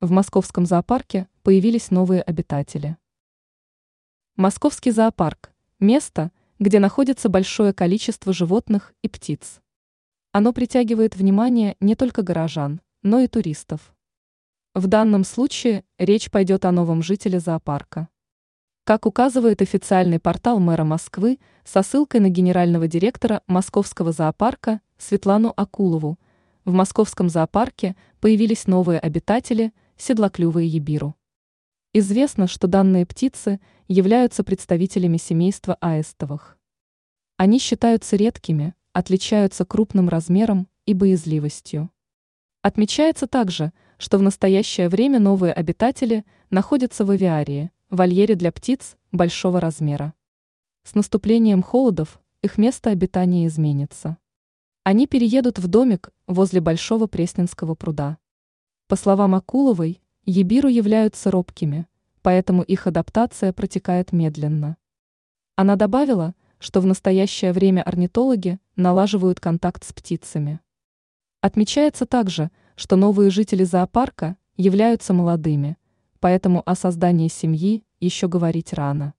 В 0.00 0.12
московском 0.12 0.64
зоопарке 0.64 1.26
появились 1.42 1.90
новые 1.90 2.22
обитатели. 2.22 2.96
Московский 4.36 4.92
зоопарк– 4.92 5.50
место, 5.80 6.30
где 6.60 6.78
находится 6.78 7.28
большое 7.28 7.72
количество 7.72 8.32
животных 8.32 8.94
и 9.02 9.08
птиц. 9.08 9.60
Оно 10.30 10.52
притягивает 10.52 11.16
внимание 11.16 11.74
не 11.80 11.96
только 11.96 12.22
горожан, 12.22 12.80
но 13.02 13.18
и 13.18 13.26
туристов. 13.26 13.92
В 14.72 14.86
данном 14.86 15.24
случае 15.24 15.82
речь 15.98 16.30
пойдет 16.30 16.64
о 16.64 16.70
новом 16.70 17.02
жителе 17.02 17.40
зоопарка. 17.40 18.08
Как 18.84 19.04
указывает 19.04 19.62
официальный 19.62 20.20
портал 20.20 20.60
мэра 20.60 20.84
Москвы 20.84 21.40
со 21.64 21.82
ссылкой 21.82 22.20
на 22.20 22.28
генерального 22.28 22.86
директора 22.86 23.42
Московского 23.48 24.12
зоопарка 24.12 24.80
Светлану 24.96 25.52
Акулову, 25.56 26.20
в 26.64 26.70
Московском 26.72 27.28
зоопарке 27.28 27.96
появились 28.20 28.68
новые 28.68 29.00
обитатели– 29.00 29.72
седлоклювые 29.98 30.66
ебиру. 30.68 31.14
Известно, 31.92 32.46
что 32.46 32.66
данные 32.66 33.04
птицы 33.04 33.60
являются 33.88 34.44
представителями 34.44 35.16
семейства 35.16 35.76
аистовых. 35.80 36.56
Они 37.36 37.58
считаются 37.58 38.16
редкими, 38.16 38.74
отличаются 38.92 39.64
крупным 39.64 40.08
размером 40.08 40.68
и 40.86 40.94
боязливостью. 40.94 41.90
Отмечается 42.62 43.26
также, 43.26 43.72
что 43.98 44.18
в 44.18 44.22
настоящее 44.22 44.88
время 44.88 45.20
новые 45.20 45.52
обитатели 45.52 46.24
находятся 46.50 47.04
в 47.04 47.10
авиарии, 47.10 47.70
вольере 47.90 48.34
для 48.34 48.52
птиц 48.52 48.96
большого 49.12 49.60
размера. 49.60 50.14
С 50.84 50.94
наступлением 50.94 51.62
холодов 51.62 52.20
их 52.42 52.58
место 52.58 52.90
обитания 52.90 53.46
изменится. 53.46 54.16
Они 54.84 55.06
переедут 55.06 55.58
в 55.58 55.66
домик 55.68 56.10
возле 56.26 56.60
Большого 56.60 57.06
Пресненского 57.06 57.74
пруда. 57.74 58.18
По 58.88 58.96
словам 58.96 59.34
Акуловой, 59.34 60.00
ебиру 60.24 60.66
являются 60.66 61.30
робкими, 61.30 61.86
поэтому 62.22 62.62
их 62.62 62.86
адаптация 62.86 63.52
протекает 63.52 64.12
медленно. 64.12 64.78
Она 65.56 65.76
добавила, 65.76 66.34
что 66.58 66.80
в 66.80 66.86
настоящее 66.86 67.52
время 67.52 67.82
орнитологи 67.82 68.58
налаживают 68.76 69.40
контакт 69.40 69.84
с 69.84 69.92
птицами. 69.92 70.60
Отмечается 71.42 72.06
также, 72.06 72.50
что 72.76 72.96
новые 72.96 73.28
жители 73.28 73.62
зоопарка 73.62 74.38
являются 74.56 75.12
молодыми, 75.12 75.76
поэтому 76.18 76.62
о 76.64 76.74
создании 76.74 77.28
семьи 77.28 77.84
еще 78.00 78.26
говорить 78.26 78.72
рано. 78.72 79.12